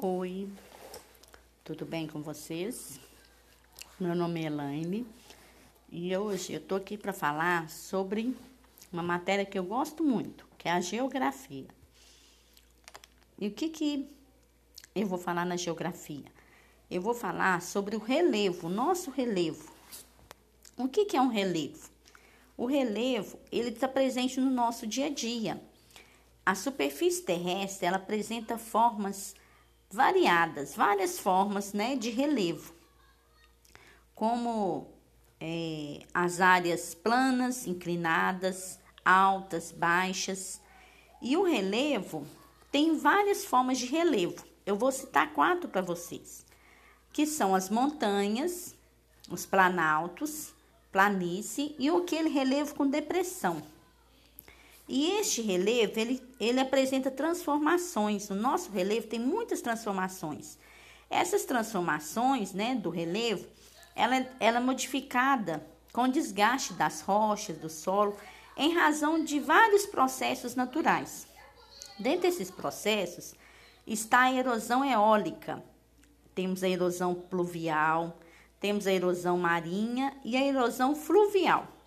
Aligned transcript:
Oi, 0.00 0.48
tudo 1.64 1.84
bem 1.84 2.06
com 2.06 2.22
vocês? 2.22 3.00
Meu 3.98 4.14
nome 4.14 4.44
é 4.44 4.46
Elaine 4.46 5.04
e 5.90 6.16
hoje 6.16 6.52
eu 6.52 6.60
tô 6.60 6.76
aqui 6.76 6.96
para 6.96 7.12
falar 7.12 7.68
sobre 7.68 8.36
uma 8.92 9.02
matéria 9.02 9.44
que 9.44 9.58
eu 9.58 9.64
gosto 9.64 10.04
muito, 10.04 10.46
que 10.56 10.68
é 10.68 10.70
a 10.70 10.80
geografia. 10.80 11.66
E 13.40 13.48
o 13.48 13.50
que 13.50 13.70
que 13.70 14.08
eu 14.94 15.04
vou 15.04 15.18
falar 15.18 15.44
na 15.44 15.56
geografia? 15.56 16.26
Eu 16.88 17.02
vou 17.02 17.12
falar 17.12 17.60
sobre 17.60 17.96
o 17.96 17.98
relevo, 17.98 18.68
nosso 18.68 19.10
relevo. 19.10 19.68
O 20.76 20.86
que 20.86 21.06
que 21.06 21.16
é 21.16 21.20
um 21.20 21.28
relevo? 21.28 21.90
O 22.56 22.66
relevo, 22.66 23.36
ele 23.50 23.70
está 23.70 23.88
presente 23.88 24.38
no 24.38 24.48
nosso 24.48 24.86
dia 24.86 25.06
a 25.06 25.10
dia. 25.10 25.60
A 26.46 26.54
superfície 26.54 27.22
terrestre, 27.22 27.88
ela 27.88 27.96
apresenta 27.96 28.56
formas 28.56 29.34
variadas, 29.90 30.74
várias 30.74 31.18
formas 31.18 31.72
né, 31.72 31.96
de 31.96 32.10
relevo, 32.10 32.74
como 34.14 34.86
é, 35.40 36.00
as 36.12 36.40
áreas 36.40 36.94
planas, 36.94 37.66
inclinadas, 37.66 38.78
altas, 39.04 39.72
baixas. 39.72 40.60
E 41.22 41.36
o 41.36 41.44
relevo 41.44 42.26
tem 42.70 42.96
várias 42.96 43.44
formas 43.44 43.78
de 43.78 43.86
relevo. 43.86 44.44
Eu 44.66 44.76
vou 44.76 44.92
citar 44.92 45.32
quatro 45.32 45.68
para 45.68 45.80
vocês, 45.80 46.44
que 47.12 47.26
são 47.26 47.54
as 47.54 47.70
montanhas, 47.70 48.74
os 49.30 49.46
planaltos, 49.46 50.54
planície 50.92 51.74
e 51.78 51.88
aquele 51.88 52.28
relevo 52.28 52.74
com 52.74 52.86
depressão. 52.86 53.62
E 54.88 55.18
este 55.18 55.42
relevo, 55.42 56.00
ele, 56.00 56.22
ele 56.40 56.58
apresenta 56.58 57.10
transformações. 57.10 58.30
O 58.30 58.34
nosso 58.34 58.70
relevo 58.70 59.06
tem 59.06 59.20
muitas 59.20 59.60
transformações. 59.60 60.58
Essas 61.10 61.44
transformações, 61.44 62.54
né, 62.54 62.74
do 62.74 62.88
relevo, 62.88 63.46
ela, 63.94 64.26
ela 64.40 64.56
é 64.56 64.60
modificada 64.60 65.64
com 65.92 66.08
desgaste 66.08 66.72
das 66.72 67.02
rochas, 67.02 67.58
do 67.58 67.68
solo, 67.68 68.16
em 68.56 68.74
razão 68.74 69.22
de 69.22 69.38
vários 69.38 69.84
processos 69.84 70.54
naturais. 70.54 71.26
Dentre 71.98 72.28
esses 72.28 72.50
processos 72.50 73.34
está 73.86 74.22
a 74.22 74.32
erosão 74.32 74.82
eólica. 74.84 75.62
Temos 76.34 76.62
a 76.62 76.68
erosão 76.68 77.14
pluvial, 77.14 78.18
temos 78.58 78.86
a 78.86 78.92
erosão 78.92 79.36
marinha 79.36 80.16
e 80.24 80.36
a 80.36 80.44
erosão 80.44 80.94
fluvial 80.94 81.77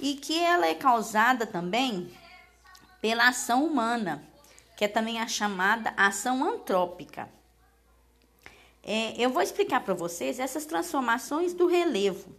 e 0.00 0.14
que 0.14 0.38
ela 0.40 0.66
é 0.66 0.74
causada 0.74 1.46
também 1.46 2.10
pela 3.00 3.28
ação 3.28 3.64
humana, 3.64 4.22
que 4.76 4.84
é 4.84 4.88
também 4.88 5.20
a 5.20 5.28
chamada 5.28 5.92
ação 5.96 6.42
antrópica. 6.42 7.28
É, 8.82 9.14
eu 9.18 9.30
vou 9.30 9.42
explicar 9.42 9.80
para 9.80 9.94
vocês 9.94 10.40
essas 10.40 10.64
transformações 10.64 11.52
do 11.52 11.66
relevo, 11.66 12.34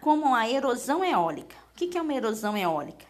como 0.00 0.34
a 0.34 0.48
erosão 0.48 1.02
eólica. 1.02 1.56
O 1.72 1.74
que 1.76 1.96
é 1.96 2.02
uma 2.02 2.14
erosão 2.14 2.56
eólica? 2.56 3.06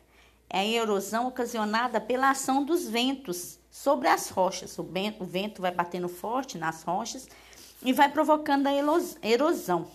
É 0.49 0.61
a 0.61 0.65
erosão 0.65 1.27
ocasionada 1.27 2.01
pela 2.01 2.31
ação 2.31 2.65
dos 2.65 2.89
ventos 2.89 3.59
sobre 3.71 4.09
as 4.09 4.29
rochas. 4.29 4.79
O 4.79 4.85
vento, 4.85 5.25
o 5.25 5.27
vento 5.27 5.61
vai 5.61 5.73
batendo 5.73 6.09
forte 6.09 6.57
nas 6.57 6.83
rochas 6.85 7.29
e 7.83 7.93
vai 7.93 8.09
provocando 8.09 8.69
a 8.69 8.73
erosão. 9.23 9.91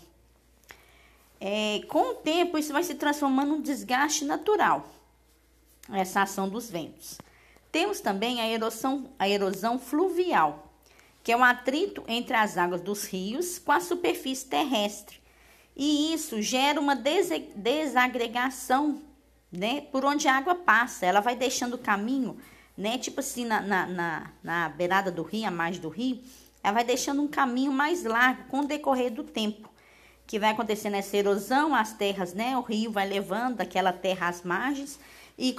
É, 1.44 1.82
com 1.88 2.12
o 2.12 2.14
tempo, 2.14 2.60
isso 2.60 2.72
vai 2.72 2.84
se 2.84 2.94
transformando 2.94 3.50
num 3.50 3.62
desgaste 3.62 4.24
natural, 4.24 4.88
essa 5.92 6.22
ação 6.22 6.48
dos 6.48 6.70
ventos. 6.70 7.18
Temos 7.72 8.00
também 8.00 8.40
a 8.40 8.48
erosão, 8.48 9.10
a 9.18 9.28
erosão 9.28 9.80
fluvial, 9.80 10.72
que 11.24 11.32
é 11.32 11.36
um 11.36 11.44
atrito 11.44 12.04
entre 12.08 12.36
as 12.36 12.60
águas 12.60 12.82
dos 12.82 13.06
rios 13.06 13.58
com 13.58 13.72
a 13.72 13.80
superfície 13.80 14.46
terrestre. 14.46 15.20
E 15.76 16.14
isso 16.14 16.40
gera 16.44 16.80
uma 16.80 16.96
desagregação, 16.96 19.02
né, 19.52 19.82
por 19.82 20.06
onde 20.06 20.28
a 20.28 20.38
água 20.38 20.54
passa. 20.54 21.08
Ela 21.08 21.22
vai 21.22 21.36
deixando 21.36 21.74
o 21.74 21.80
caminho, 21.80 22.38
né, 22.78 23.00
tipo 23.00 23.20
assim, 23.20 23.46
na, 23.46 23.62
na, 23.62 23.88
na, 23.88 24.32
na 24.44 24.70
beirada 24.70 25.10
do 25.10 25.24
rio, 25.24 25.48
a 25.48 25.52
margem 25.52 25.82
do 25.82 25.90
rio, 25.90 26.22
ela 26.64 26.76
vai 26.76 26.84
deixando 26.84 27.20
um 27.20 27.28
caminho 27.28 27.72
mais 27.72 28.04
largo 28.04 28.44
com 28.44 28.60
o 28.60 28.68
decorrer 28.68 29.12
do 29.12 29.24
tempo 29.24 29.71
que 30.32 30.40
vai 30.40 30.52
acontecendo 30.52 30.94
essa 30.94 31.18
erosão, 31.18 31.76
as 31.76 31.92
terras, 31.92 32.34
né? 32.34 32.56
O 32.56 32.62
rio 32.62 32.90
vai 32.90 33.06
levando 33.06 33.60
aquela 33.60 33.92
terra 33.92 34.30
às 34.30 34.44
margens 34.44 34.98
e 35.38 35.54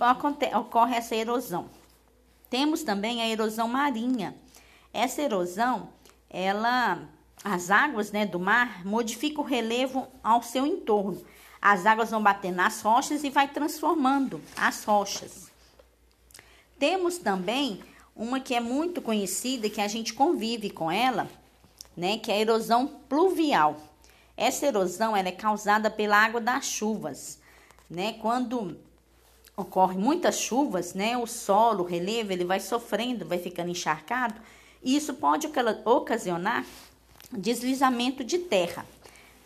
ocorre 0.56 0.96
essa 0.96 1.14
erosão. 1.14 1.68
Temos 2.48 2.82
também 2.82 3.20
a 3.20 3.28
erosão 3.28 3.68
marinha. 3.68 4.34
Essa 4.90 5.20
erosão, 5.20 5.90
ela, 6.30 7.06
as 7.44 7.70
águas, 7.70 8.12
né, 8.12 8.24
do 8.24 8.40
mar 8.40 8.82
modificam 8.82 9.44
o 9.44 9.46
relevo 9.46 10.08
ao 10.24 10.42
seu 10.42 10.66
entorno. 10.66 11.22
As 11.60 11.84
águas 11.84 12.10
vão 12.10 12.22
batendo 12.22 12.56
nas 12.56 12.80
rochas 12.80 13.24
e 13.24 13.28
vai 13.28 13.48
transformando 13.48 14.40
as 14.56 14.84
rochas. 14.84 15.50
Temos 16.78 17.18
também 17.18 17.82
uma 18.16 18.40
que 18.40 18.54
é 18.54 18.60
muito 18.60 19.02
conhecida 19.02 19.68
que 19.68 19.82
a 19.82 19.88
gente 19.88 20.14
convive 20.14 20.70
com 20.70 20.90
ela, 20.90 21.28
né, 21.94 22.16
que 22.16 22.32
é 22.32 22.36
a 22.36 22.40
erosão 22.40 22.86
pluvial. 23.06 23.91
Essa 24.42 24.66
erosão 24.66 25.16
é 25.16 25.30
causada 25.30 25.88
pela 25.88 26.16
água 26.16 26.40
das 26.40 26.64
chuvas, 26.64 27.38
né? 27.88 28.14
Quando 28.14 28.76
ocorre 29.56 29.96
muitas 29.96 30.36
chuvas, 30.36 30.94
né, 30.94 31.16
o 31.16 31.28
solo, 31.28 31.84
o 31.84 31.86
relevo, 31.86 32.32
ele 32.32 32.44
vai 32.44 32.58
sofrendo, 32.58 33.24
vai 33.24 33.38
ficando 33.38 33.70
encharcado, 33.70 34.34
e 34.82 34.96
isso 34.96 35.14
pode 35.14 35.48
ocasionar 35.84 36.66
deslizamento 37.30 38.24
de 38.24 38.38
terra, 38.38 38.84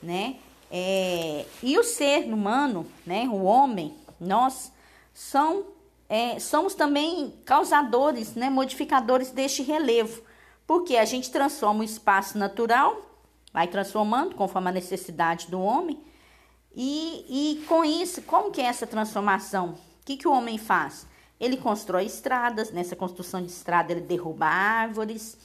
né? 0.02 0.36
É, 0.70 1.44
e 1.62 1.78
o 1.78 1.84
ser 1.84 2.24
humano, 2.32 2.86
né, 3.04 3.28
o 3.30 3.42
homem, 3.42 3.94
nós 4.18 4.72
são, 5.12 5.66
é, 6.08 6.40
somos 6.40 6.74
também 6.74 7.34
causadores, 7.44 8.34
né, 8.34 8.48
modificadores 8.48 9.30
deste 9.30 9.62
relevo, 9.62 10.22
porque 10.66 10.96
a 10.96 11.04
gente 11.04 11.30
transforma 11.30 11.80
o 11.80 11.84
espaço 11.84 12.38
natural 12.38 13.05
vai 13.56 13.66
transformando 13.66 14.34
conforme 14.34 14.68
a 14.68 14.72
necessidade 14.72 15.50
do 15.50 15.58
homem. 15.58 15.98
E, 16.74 17.24
e 17.26 17.64
com 17.64 17.82
isso, 17.82 18.20
como 18.20 18.50
que 18.50 18.60
é 18.60 18.66
essa 18.66 18.86
transformação? 18.86 19.68
O 19.68 20.04
que, 20.04 20.18
que 20.18 20.28
o 20.28 20.30
homem 20.30 20.58
faz? 20.58 21.06
Ele 21.40 21.56
constrói 21.56 22.04
estradas, 22.04 22.70
nessa 22.70 22.94
construção 22.94 23.40
de 23.40 23.50
estrada 23.50 23.92
ele 23.92 24.02
derruba 24.02 24.44
árvores, 24.44 25.38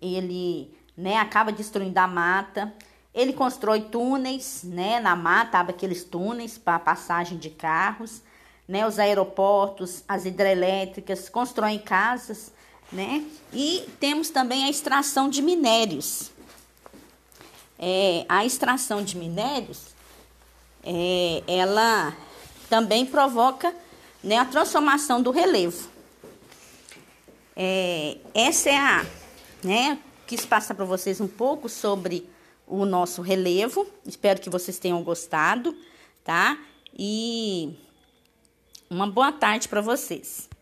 ele 0.00 0.74
né, 0.96 1.18
acaba 1.18 1.52
destruindo 1.52 1.98
a 1.98 2.06
mata, 2.06 2.72
ele 3.12 3.34
constrói 3.34 3.82
túneis 3.82 4.62
né, 4.64 4.98
na 4.98 5.14
mata, 5.14 5.58
abre 5.58 5.74
aqueles 5.74 6.04
túneis 6.04 6.56
para 6.56 6.78
passagem 6.78 7.36
de 7.36 7.50
carros, 7.50 8.22
né, 8.66 8.86
os 8.86 8.98
aeroportos, 8.98 10.02
as 10.08 10.24
hidrelétricas, 10.24 11.28
constroem 11.28 11.78
casas, 11.78 12.50
né? 12.90 13.22
E 13.52 13.86
temos 14.00 14.30
também 14.30 14.64
a 14.64 14.70
extração 14.70 15.28
de 15.28 15.42
minérios 15.42 16.32
é, 17.84 18.24
a 18.28 18.46
extração 18.46 19.02
de 19.02 19.16
minérios, 19.16 19.86
é, 20.84 21.42
ela 21.48 22.16
também 22.70 23.04
provoca 23.04 23.74
né, 24.22 24.38
a 24.38 24.44
transformação 24.44 25.20
do 25.20 25.32
relevo. 25.32 25.90
É, 27.56 28.18
essa 28.32 28.70
é 28.70 28.76
a, 28.78 29.04
né, 29.64 29.98
quis 30.28 30.46
passar 30.46 30.76
para 30.76 30.84
vocês 30.84 31.20
um 31.20 31.26
pouco 31.26 31.68
sobre 31.68 32.30
o 32.68 32.84
nosso 32.84 33.20
relevo. 33.20 33.84
Espero 34.06 34.40
que 34.40 34.48
vocês 34.48 34.78
tenham 34.78 35.02
gostado, 35.02 35.76
tá? 36.24 36.56
E 36.96 37.76
uma 38.88 39.08
boa 39.08 39.32
tarde 39.32 39.68
para 39.68 39.80
vocês. 39.80 40.48